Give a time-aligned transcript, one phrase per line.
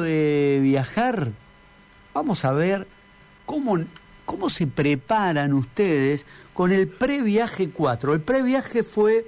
[0.00, 1.32] de viajar,
[2.14, 2.88] vamos a ver
[3.44, 3.76] cómo,
[4.24, 8.14] cómo se preparan ustedes con el previaje 4.
[8.14, 9.26] El previaje fue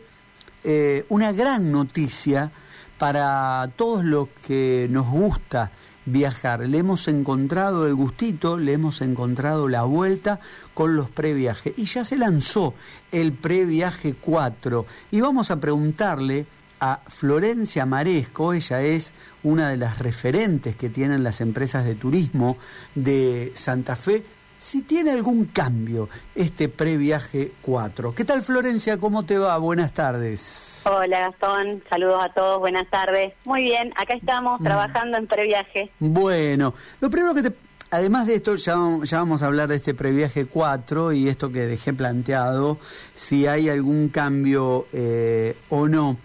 [0.62, 2.50] eh, una gran noticia
[2.96, 5.70] para todos los que nos gusta
[6.06, 6.60] viajar.
[6.60, 10.40] Le hemos encontrado el gustito, le hemos encontrado la vuelta
[10.72, 11.74] con los previajes.
[11.76, 12.72] Y ya se lanzó
[13.12, 14.86] el previaje 4.
[15.10, 16.46] Y vamos a preguntarle
[16.80, 19.12] a Florencia Maresco, ella es
[19.42, 22.56] una de las referentes que tienen las empresas de turismo
[22.94, 24.24] de Santa Fe,
[24.58, 28.14] si tiene algún cambio este previaje 4.
[28.14, 28.98] ¿Qué tal Florencia?
[28.98, 29.56] ¿Cómo te va?
[29.58, 30.80] Buenas tardes.
[30.84, 33.32] Hola Gastón, saludos a todos, buenas tardes.
[33.44, 34.64] Muy bien, acá estamos mm.
[34.64, 35.90] trabajando en previaje.
[35.98, 37.52] Bueno, lo primero que te...
[37.90, 41.60] Además de esto, ya, ya vamos a hablar de este previaje 4 y esto que
[41.66, 42.78] dejé planteado,
[43.12, 46.16] si hay algún cambio eh, o no.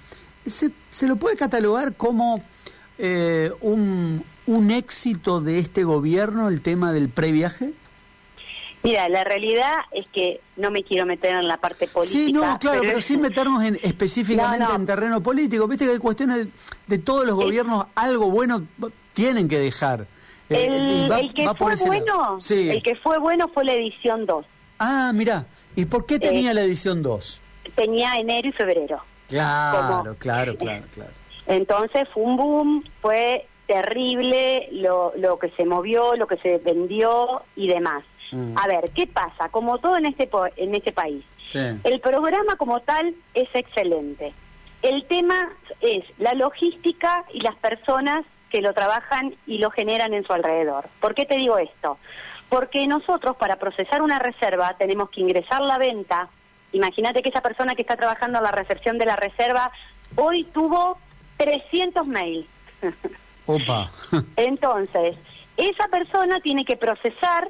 [0.49, 2.41] ¿Se, se lo puede catalogar como
[2.98, 7.73] eh, un, un éxito de este gobierno el tema del previaje?
[8.82, 12.26] Mira, la realidad es que no me quiero meter en la parte política.
[12.26, 15.68] Sí, no, claro, pero, sin meternos en, específicamente en terreno político.
[15.68, 16.48] Viste que hay cuestiones
[16.88, 18.66] de, todos los gobiernos, algo bueno
[19.13, 20.07] tienen que dejar.
[20.49, 24.45] Eh, el, que fue bueno, el que fue bueno fue la edición 2.
[24.79, 25.45] Ah, mira,
[25.76, 27.41] ¿y por qué tenía eh, la edición 2?
[27.76, 29.04] Tenía enero y febrero.
[29.30, 31.12] Claro, claro, claro, claro.
[31.48, 37.44] Entonces fue un boom, fue terrible lo, lo que se movió, lo que se vendió
[37.55, 38.04] y demás.
[38.32, 38.57] Mm.
[38.57, 39.50] A ver, ¿qué pasa?
[39.50, 44.34] Como todo en este, en este país, el programa como tal es excelente.
[44.82, 45.50] El tema
[45.82, 50.90] es la logística y las personas que lo trabajan y lo generan en su alrededor.
[51.00, 51.98] ¿Por qué te digo esto?
[52.50, 56.30] Porque nosotros para procesar una reserva tenemos que ingresar la venta.
[56.71, 59.71] Imagínate que esa persona que está trabajando en la recepción de la reserva
[60.15, 60.98] hoy tuvo
[61.37, 62.48] 300 mails.
[63.45, 63.91] Opa.
[64.35, 65.17] Entonces,
[65.57, 67.50] esa persona tiene que procesar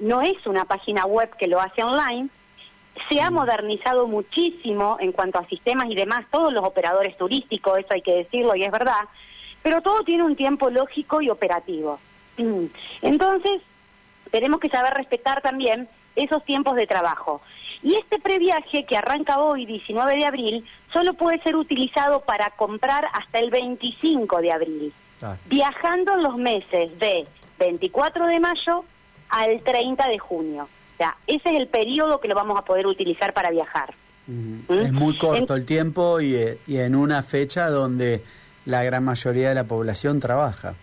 [0.00, 2.30] no es una página web que lo hace online,
[3.08, 3.34] se ha mm.
[3.34, 8.16] modernizado muchísimo en cuanto a sistemas y demás, todos los operadores turísticos, eso hay que
[8.16, 9.04] decirlo y es verdad,
[9.62, 12.00] pero todo tiene un tiempo lógico y operativo.
[13.02, 13.60] Entonces,
[14.30, 17.40] tenemos que saber respetar también esos tiempos de trabajo.
[17.82, 23.06] Y este previaje que arranca hoy, 19 de abril, solo puede ser utilizado para comprar
[23.12, 25.36] hasta el 25 de abril, ah.
[25.46, 27.26] viajando en los meses de
[27.58, 28.84] 24 de mayo
[29.30, 30.64] al 30 de junio.
[30.64, 33.94] O sea, ese es el periodo que lo vamos a poder utilizar para viajar.
[34.26, 34.60] ¿Mm?
[34.68, 38.22] Es muy corto el tiempo y, eh, y en una fecha donde
[38.66, 40.74] la gran mayoría de la población trabaja.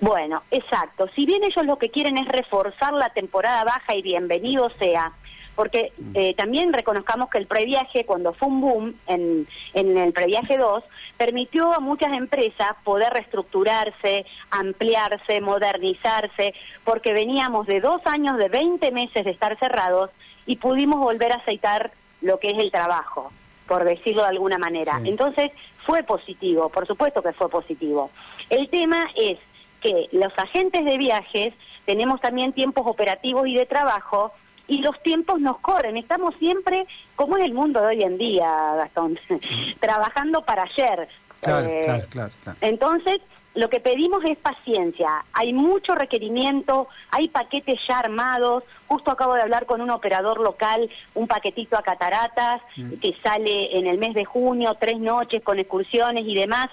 [0.00, 1.08] Bueno, exacto.
[1.14, 5.12] Si bien ellos lo que quieren es reforzar la temporada baja y bienvenido sea,
[5.54, 6.10] porque mm.
[6.14, 10.84] eh, también reconozcamos que el previaje, cuando fue un boom en, en el previaje 2,
[11.16, 18.92] permitió a muchas empresas poder reestructurarse, ampliarse, modernizarse, porque veníamos de dos años, de 20
[18.92, 20.10] meses de estar cerrados
[20.44, 21.90] y pudimos volver a aceitar
[22.20, 23.32] lo que es el trabajo,
[23.66, 25.00] por decirlo de alguna manera.
[25.04, 25.50] Entonces,
[25.86, 28.10] fue positivo, por supuesto que fue positivo.
[28.50, 29.38] El tema es
[29.86, 31.54] que los agentes de viajes
[31.84, 34.32] tenemos también tiempos operativos y de trabajo
[34.68, 35.96] y los tiempos nos corren.
[35.96, 39.18] Estamos siempre, como en el mundo de hoy en día, Gastón,
[39.80, 41.02] trabajando para ayer.
[41.02, 43.20] Eh, claro, claro, claro, Entonces,
[43.54, 45.24] lo que pedimos es paciencia.
[45.32, 48.64] Hay mucho requerimiento, hay paquetes ya armados.
[48.88, 52.94] Justo acabo de hablar con un operador local, un paquetito a cataratas, mm.
[52.94, 56.68] que sale en el mes de junio, tres noches con excursiones y demás.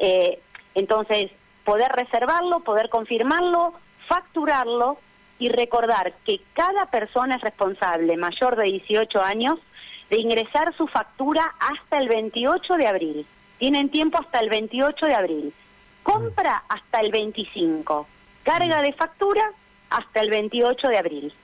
[0.00, 0.40] Eh,
[0.74, 1.30] entonces,
[1.66, 3.74] poder reservarlo, poder confirmarlo,
[4.08, 4.98] facturarlo
[5.38, 9.58] y recordar que cada persona es responsable, mayor de 18 años,
[10.08, 13.26] de ingresar su factura hasta el 28 de abril.
[13.58, 15.54] Tienen tiempo hasta el 28 de abril.
[16.04, 18.06] Compra hasta el 25.
[18.44, 19.42] Carga de factura
[19.90, 21.34] hasta el 28 de abril.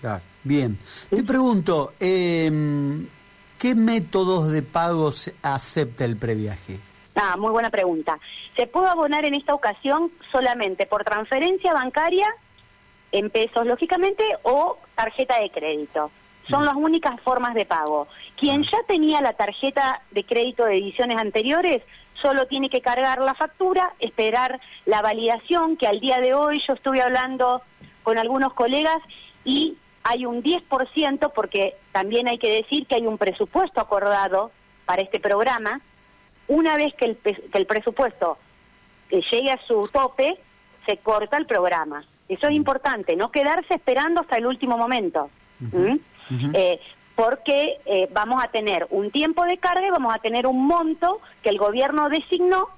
[0.00, 0.76] Claro, bien.
[1.08, 3.06] Te pregunto, em,
[3.58, 5.12] ¿qué métodos de pago
[5.42, 6.80] acepta el previaje?
[7.22, 8.18] Ah, muy buena pregunta.
[8.56, 12.26] Se puede abonar en esta ocasión solamente por transferencia bancaria
[13.12, 16.10] en pesos, lógicamente, o tarjeta de crédito.
[16.48, 16.64] Son mm.
[16.64, 18.08] las únicas formas de pago.
[18.38, 21.82] Quien ya tenía la tarjeta de crédito de ediciones anteriores,
[22.22, 26.72] solo tiene que cargar la factura, esperar la validación, que al día de hoy yo
[26.72, 27.60] estuve hablando
[28.02, 28.96] con algunos colegas
[29.44, 34.52] y hay un 10%, porque también hay que decir que hay un presupuesto acordado
[34.86, 35.82] para este programa.
[36.50, 38.36] Una vez que el, que el presupuesto
[39.08, 40.36] eh, llegue a su tope,
[40.84, 42.04] se corta el programa.
[42.28, 45.30] Eso es importante, no quedarse esperando hasta el último momento.
[46.52, 46.80] Eh,
[47.14, 51.20] porque eh, vamos a tener un tiempo de carga y vamos a tener un monto
[51.44, 52.68] que el gobierno designó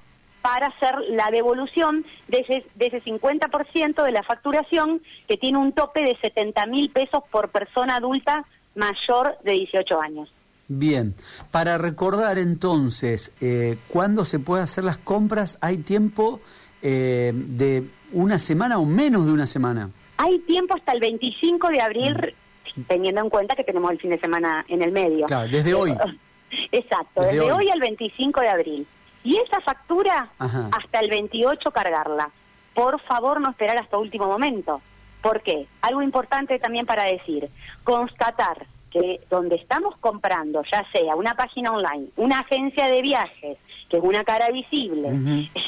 [0.43, 5.71] para hacer la devolución de ese, de ese 50% de la facturación que tiene un
[5.71, 10.31] tope de 70 mil pesos por persona adulta mayor de 18 años.
[10.67, 11.13] Bien,
[11.51, 15.57] para recordar entonces, eh, ¿cuándo se puede hacer las compras?
[15.61, 16.39] ¿Hay tiempo
[16.81, 19.89] eh, de una semana o menos de una semana?
[20.17, 22.35] Hay tiempo hasta el 25 de abril,
[22.75, 22.81] mm.
[22.83, 25.25] teniendo en cuenta que tenemos el fin de semana en el medio.
[25.25, 25.91] Claro, desde hoy.
[26.71, 27.69] Exacto, desde, hoy.
[27.69, 28.87] al 25 de abril.
[29.23, 32.29] Y esa factura, hasta el 28 cargarla.
[32.73, 34.81] Por favor, no esperar hasta último momento.
[35.21, 35.67] ¿Por qué?
[35.81, 37.49] Algo importante también para decir,
[37.85, 43.57] constatar que donde estamos comprando, ya sea una página online, una agencia de viajes,
[43.89, 45.09] que es una cara visible,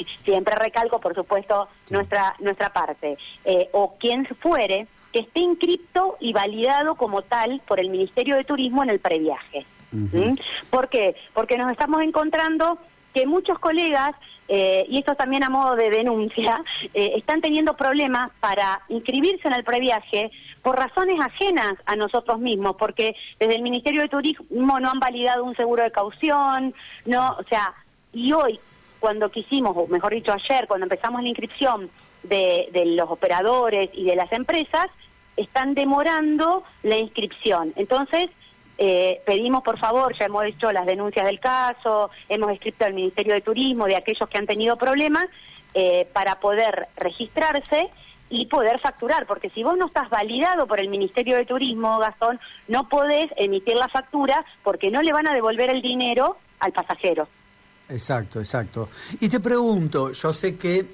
[0.23, 6.33] siempre recalco, por supuesto, nuestra, nuestra parte, eh, o quien fuere, que esté inscripto y
[6.33, 9.65] validado como tal por el Ministerio de Turismo en el previaje.
[10.69, 11.15] ¿Por qué?
[11.33, 12.77] Porque nos estamos encontrando
[13.15, 14.11] que muchos colegas,
[14.49, 16.61] eh, y esto también a modo de denuncia,
[16.93, 20.31] eh, están teniendo problemas para inscribirse en el previaje
[20.61, 25.45] por razones ajenas a nosotros mismos, porque desde el Ministerio de Turismo no han validado
[25.45, 26.73] un seguro de caución,
[27.05, 27.73] no, o sea,
[28.11, 28.59] y hoy,
[28.99, 31.89] cuando quisimos, o mejor dicho ayer, cuando empezamos la inscripción
[32.23, 34.87] de, de los operadores y de las empresas,
[35.37, 37.71] están demorando la inscripción.
[37.77, 38.27] Entonces,
[38.77, 43.33] eh, pedimos, por favor, ya hemos hecho las denuncias del caso, hemos escrito al Ministerio
[43.33, 45.25] de Turismo de aquellos que han tenido problemas
[45.73, 47.89] eh, para poder registrarse
[48.29, 52.39] y poder facturar, porque si vos no estás validado por el Ministerio de Turismo, Gastón,
[52.67, 57.27] no podés emitir la factura porque no le van a devolver el dinero al pasajero.
[57.87, 58.89] Exacto, exacto.
[59.19, 60.87] Y te pregunto, yo sé que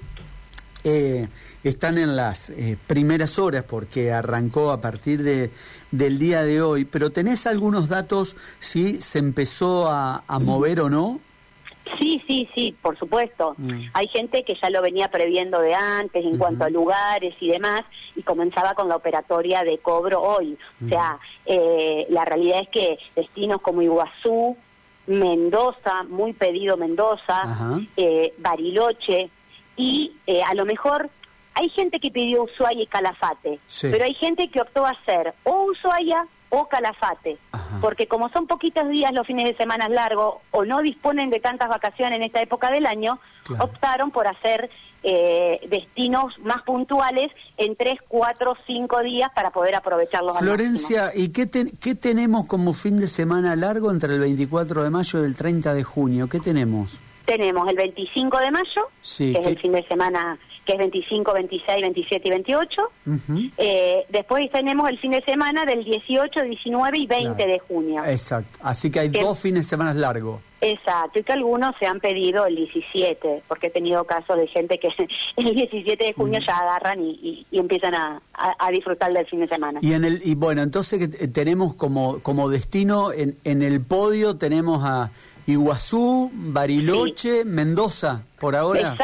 [0.84, 1.28] eh,
[1.64, 5.50] están en las eh, primeras horas porque arrancó a partir de,
[5.90, 11.20] del día de hoy, pero ¿tenés algunos datos si se empezó a, mover o no?
[12.00, 13.54] Sí, sí, sí, por supuesto.
[13.58, 13.82] Mm.
[13.92, 17.82] Hay gente que ya lo venía previendo de antes en cuanto a lugares y demás
[18.16, 20.58] y comenzaba con la operatoria de cobro hoy.
[20.84, 24.56] O sea, eh, la realidad es que destinos como Iguazú,
[25.06, 29.30] Mendoza, muy pedido Mendoza, eh, Bariloche,
[29.76, 31.10] y eh, a lo mejor
[31.54, 35.64] hay gente que pidió Ushuaia y Calafate, pero hay gente que optó a hacer o
[35.70, 37.38] Ushuaia o Calafate,
[37.80, 41.68] porque como son poquitos días los fines de semana largos o no disponen de tantas
[41.68, 43.18] vacaciones en esta época del año,
[43.58, 44.68] optaron por hacer
[45.02, 50.38] eh, destinos más puntuales en tres, cuatro, cinco días para poder aprovecharlos.
[50.38, 51.48] Florencia, ¿y qué,
[51.80, 55.72] qué tenemos como fin de semana largo entre el 24 de mayo y el 30
[55.72, 56.28] de junio?
[56.28, 57.00] ¿Qué tenemos?
[57.24, 61.82] Tenemos el 25 de mayo, que es el fin de semana que es 25, 26,
[61.82, 62.82] 27 y 28.
[63.56, 68.04] eh, después tenemos el fin de semana del 18, 19 y 20 de junio.
[68.04, 68.58] Exacto.
[68.62, 70.40] Así que hay dos fines de semana largos.
[70.64, 74.78] Exacto, y que algunos se han pedido el 17, porque he tenido casos de gente
[74.78, 74.88] que
[75.36, 78.22] el 17 de junio ya agarran y, empiezan a,
[78.70, 79.80] disfrutar del fin de semana.
[79.82, 84.84] Y en el y bueno, entonces tenemos como como destino en, en el podio tenemos
[84.84, 85.10] a
[85.46, 88.96] Iguazú, Bariloche, Mendoza, por ahora.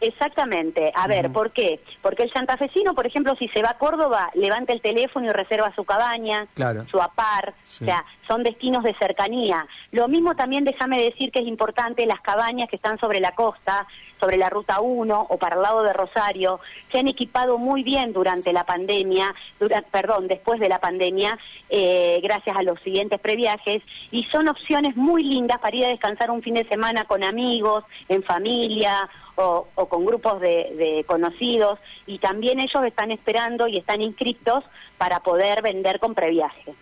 [0.00, 0.92] Exactamente.
[0.94, 1.80] A ver, ¿por qué?
[2.02, 5.72] Porque el santafesino, por ejemplo, si se va a Córdoba, levanta el teléfono y reserva
[5.74, 6.46] su cabaña,
[6.90, 9.66] su apar, o sea, son destinos de cercanía.
[9.92, 13.86] Lo mismo también, déjame decir que es importante, las cabañas que están sobre la costa,
[14.20, 18.12] sobre la Ruta 1 o para el lado de Rosario, se han equipado muy bien
[18.12, 19.34] durante la pandemia,
[19.90, 25.22] perdón, después de la pandemia, eh, gracias a los siguientes previajes, y son opciones muy
[25.22, 30.06] lindas para ir a descansar un fin de semana con amigos, en familia o, con
[30.06, 34.64] grupos de, conocidos, y también ellos están esperando y están inscritos
[34.96, 36.74] para poder vender con previaje.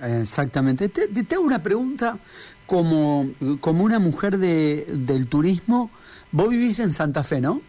[0.00, 0.88] Exactamente.
[0.88, 2.18] Te, te, hago una pregunta
[2.66, 3.26] como,
[3.60, 5.90] como una mujer de, del turismo.
[6.32, 7.62] Vos vivís en Santa Fe, ¿no?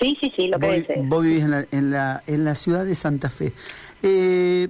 [0.00, 0.94] Sí, sí, sí, lo que dice.
[1.04, 3.52] Vos vivís en la, en la, en la ciudad de Santa Fe.
[4.02, 4.68] Eh,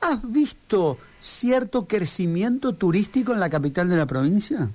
[0.00, 4.70] ¿Has visto cierto crecimiento turístico en la capital de la provincia?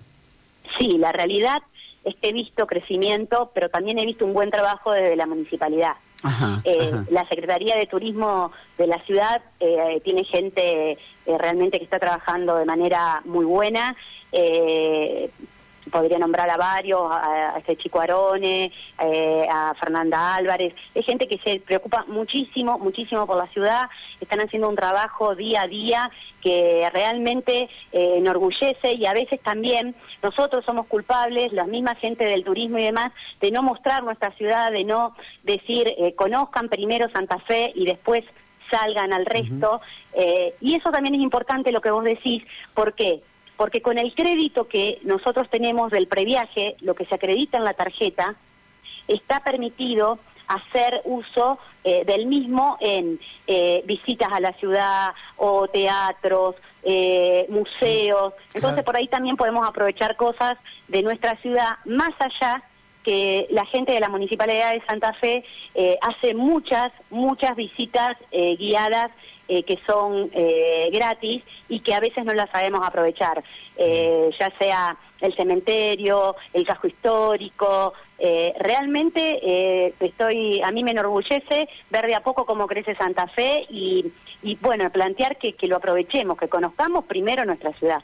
[0.77, 1.62] Sí, la realidad
[2.03, 5.93] es que he visto crecimiento, pero también he visto un buen trabajo desde la municipalidad.
[6.63, 12.00] Eh, la Secretaría de Turismo de la ciudad eh, tiene gente eh, realmente que está
[12.00, 13.96] trabajando de manera muy buena
[15.93, 21.38] podría nombrar a varios, a, este chico Arone, eh, a Fernanda Álvarez, es gente que
[21.45, 26.89] se preocupa muchísimo, muchísimo por la ciudad, están haciendo un trabajo día a día que
[26.91, 32.79] realmente eh, enorgullece y a veces también nosotros somos culpables, la misma gente del turismo
[32.79, 37.71] y demás, de no mostrar nuestra ciudad, de no decir, eh, conozcan primero Santa Fe
[37.75, 38.23] y después
[38.71, 39.81] salgan al resto.
[40.59, 43.21] y eso también es importante lo que vos decís, ¿por qué?
[43.57, 47.74] Porque con el crédito que nosotros tenemos del previaje, lo que se acredita en la
[47.74, 48.36] tarjeta,
[49.07, 56.55] está permitido hacer uso eh, del mismo en eh, visitas a la ciudad o teatros,
[56.83, 58.33] eh, museos.
[58.53, 60.57] Entonces por ahí también podemos aprovechar cosas
[60.88, 62.63] de nuestra ciudad más allá
[63.03, 65.43] que la gente de la Municipalidad de Santa Fe
[66.01, 69.12] hace muchas, muchas visitas guiadas
[69.48, 70.31] que son
[70.91, 73.43] gratis y que a veces no las sabemos aprovechar,
[73.77, 77.93] ya sea el cementerio, el casco histórico.
[78.19, 83.27] Eh, realmente eh, estoy, a mí me enorgullece ver de a poco cómo crece Santa
[83.27, 84.12] Fe y,
[84.43, 88.03] y bueno, plantear que, que lo aprovechemos, que conozcamos primero nuestra ciudad.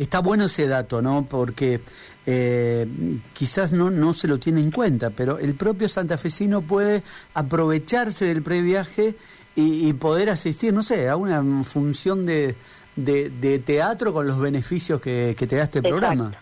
[0.00, 1.26] Está bueno ese dato, ¿no?
[1.28, 1.80] Porque
[2.24, 2.86] eh,
[3.34, 7.02] quizás no, no se lo tiene en cuenta, pero el propio santafesino puede
[7.34, 9.14] aprovecharse del previaje
[9.54, 12.56] y, y poder asistir, no sé, a una función de,
[12.96, 16.32] de, teatro con los beneficios que, que te da este programa.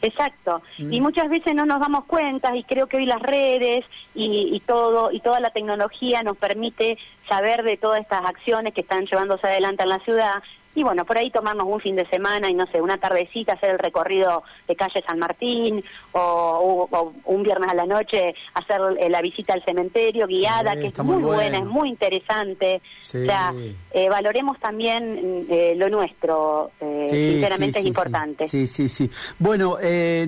[0.00, 0.62] Exacto.
[0.78, 1.02] Y mm.
[1.02, 5.12] muchas veces no nos damos cuenta y creo que hoy las redes y, y, todo
[5.12, 6.96] y toda la tecnología nos permite
[7.28, 10.42] saber de todas estas acciones que están llevándose adelante en la ciudad
[10.74, 13.70] y bueno, por ahí tomarnos un fin de semana y no sé, una tardecita, hacer
[13.70, 15.82] el recorrido de calle San Martín
[16.12, 16.88] o,
[17.24, 21.22] un viernes a la noche hacer eh, la visita al cementerio guiada, que es muy,
[21.22, 22.80] buena, es muy interesante.
[23.00, 23.52] O sea,
[23.90, 28.46] eh, valoremos también eh, lo nuestro, sinceramente es importante.
[28.46, 29.10] Sí, sí, sí.
[29.38, 29.78] Bueno,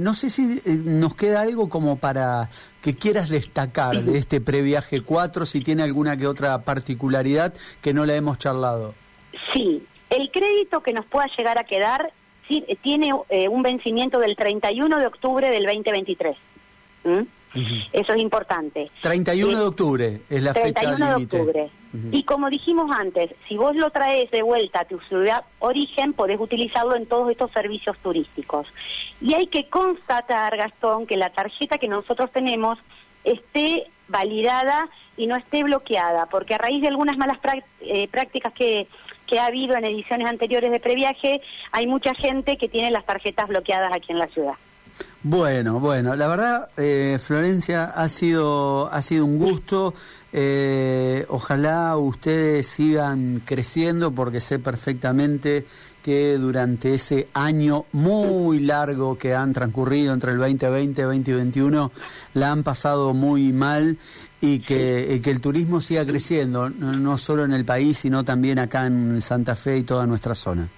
[0.01, 2.49] no sé si nos queda algo como para
[2.83, 8.07] que quieras destacar de este previaje 4, si tiene alguna que otra particularidad que no
[8.07, 8.95] la hemos charlado.
[9.53, 12.13] Sí, el crédito que nos pueda llegar a quedar
[12.49, 16.37] eh, tiene eh, un vencimiento del 31 de octubre del 2023.
[17.93, 18.87] Eso es importante.
[19.01, 21.71] 31 de octubre es la fecha 31 de octubre.
[22.13, 26.39] Y como dijimos antes, si vos lo traes de vuelta a tu ciudad origen, podés
[26.39, 28.69] utilizarlo en todos estos servicios turísticos.
[29.21, 32.79] Y hay que constatar, Gastón, que la tarjeta que nosotros tenemos
[33.25, 37.39] esté validada y no esté bloqueada, porque a raíz de algunas malas
[37.81, 38.87] eh, prácticas que
[39.31, 43.49] que ha habido en ediciones anteriores de previaje, hay mucha gente que tiene las tarjetas
[43.49, 44.55] bloqueadas aquí en la ciudad.
[45.23, 49.95] Bueno, bueno, la verdad, eh, Florencia, ha sido, ha sido un gusto.
[50.33, 55.67] Eh, ojalá ustedes sigan creciendo porque sé perfectamente
[56.03, 61.93] que durante ese año muy largo que han transcurrido entre el 2020 y 2021
[62.35, 63.99] la han pasado muy mal
[64.41, 68.87] y que, que el turismo siga creciendo, no, solo en el país, sino también acá
[68.87, 70.69] en Santa Fe y toda nuestra zona.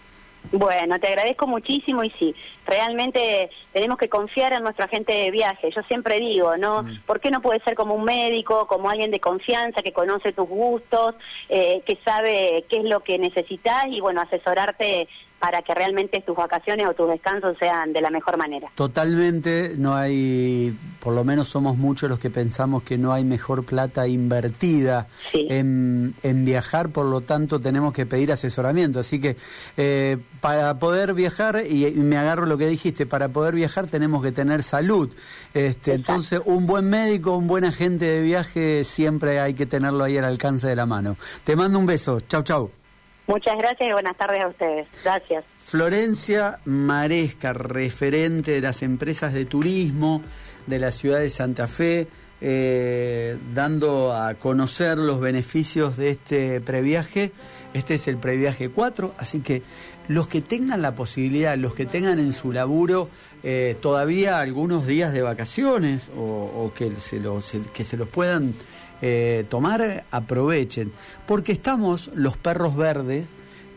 [0.51, 2.35] Bueno, te agradezco muchísimo y sí,
[2.67, 5.71] realmente tenemos que confiar en nuestro agente de viaje.
[5.75, 6.83] Yo siempre digo, ¿no?
[6.83, 7.03] Mm.
[7.07, 10.49] ¿Por qué no puede ser como un médico, como alguien de confianza que conoce tus
[10.49, 11.15] gustos,
[11.49, 15.09] eh, que sabe qué es lo que necesitas y, bueno, asesorarte
[15.43, 18.71] para que realmente tus vacaciones o tus descansos sean de la mejor manera.
[18.77, 23.65] Totalmente, no hay, por lo menos somos muchos los que pensamos que no hay mejor
[23.65, 29.01] plata invertida en, viajar, por lo tanto tenemos que pedir asesoramiento.
[29.01, 29.37] Así que
[29.77, 34.31] eh, para poder viajar, y, me agarro lo que dijiste, para poder viajar tenemos que
[34.31, 35.13] tener salud.
[35.55, 40.17] Este, entonces, un buen médico, un buen agente de viaje, siempre hay que tenerlo ahí
[40.19, 41.17] al alcance de la mano.
[41.43, 42.21] Te mando un beso.
[42.21, 42.82] Chau, chau.
[43.27, 44.89] Muchas gracias y buenas tardes a ustedes.
[45.05, 45.45] Gracias.
[45.59, 50.23] Florencia Maresca, referente de las empresas de turismo
[50.67, 52.09] de la ciudad de Santa Fe,
[52.41, 57.33] eh, dando a conocer los beneficios de este previaje.
[57.73, 59.63] Este es el previaje 4, así que
[60.09, 63.09] los que tengan la posibilidad, los que tengan en su laburo
[63.45, 68.55] eh, todavía algunos días de vacaciones o, que, se los, que se los puedan
[69.03, 70.93] eh, tomar, aprovechen.
[71.27, 73.27] Porque estamos los perros verdes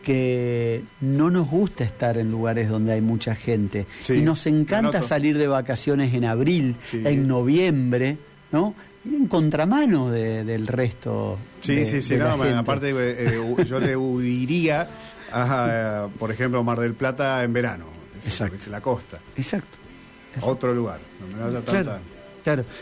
[0.02, 3.86] que no nos gusta estar en lugares donde hay mucha gente.
[4.08, 8.16] y nos encanta salir de vacaciones en abril, en noviembre,
[8.52, 8.74] ¿no?
[9.04, 11.36] en contramano del resto.
[11.60, 14.88] Sí, sí, sí, aparte eh, eh, yo le huiría
[15.32, 17.86] a, por ejemplo, Mar del Plata en verano.
[18.24, 18.70] Exacto.
[18.70, 19.18] La costa.
[19.36, 19.78] Exacto.
[20.42, 21.82] Otro lugar, donde no haya tanta...
[21.82, 22.15] Claro,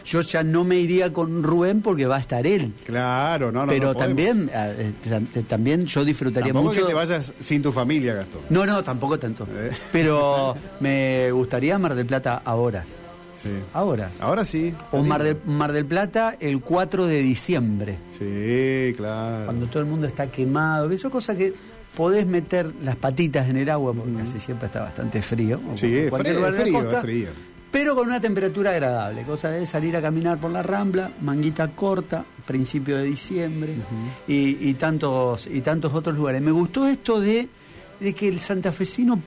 [0.04, 2.72] yo ya no me iría con Rubén porque va a estar él.
[2.84, 3.72] Claro, no, no.
[3.72, 6.82] Pero también, eh, eh, también yo disfrutaría mucho.
[6.82, 8.42] que te vayas sin tu familia, Gastón.
[8.50, 9.46] No, no, tampoco tanto.
[9.50, 9.70] Eh.
[9.92, 12.84] Pero me gustaría Mar del Plata ahora.
[13.42, 13.50] Sí.
[13.72, 14.10] Ahora.
[14.20, 14.74] Ahora sí.
[14.90, 17.98] O Mar, Mar del Plata el 4 de diciembre.
[18.10, 19.46] Sí, claro.
[19.46, 20.90] Cuando todo el mundo está quemado.
[20.90, 21.52] Eso es cosa que
[21.96, 25.60] podés meter las patitas en el agua, porque casi siempre está bastante frío.
[25.76, 29.96] Sí, es frío, es frío, es frío pero con una temperatura agradable, cosa de salir
[29.96, 33.74] a caminar por la Rambla, manguita corta, principio de diciembre
[34.28, 36.40] y, tantos, y tantos otros lugares.
[36.40, 37.48] Me gustó esto de,
[37.98, 39.20] de que el santafesino